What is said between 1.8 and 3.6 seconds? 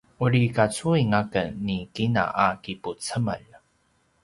kina a kipucemel